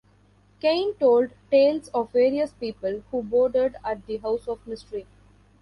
[0.59, 5.05] Cain told tales of various people who boarded at the House of Mystery.